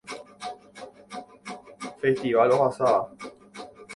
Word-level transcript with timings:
Festival 2.01 2.51
ohasáva. 2.57 3.01